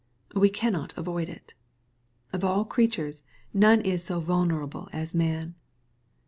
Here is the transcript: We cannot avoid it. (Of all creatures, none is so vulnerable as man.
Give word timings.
We 0.35 0.49
cannot 0.49 0.97
avoid 0.97 1.29
it. 1.29 1.53
(Of 2.33 2.43
all 2.43 2.65
creatures, 2.65 3.21
none 3.53 3.81
is 3.81 4.03
so 4.03 4.19
vulnerable 4.19 4.89
as 4.91 5.13
man. 5.13 5.53